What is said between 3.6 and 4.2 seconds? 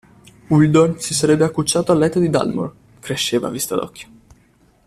d'occhio.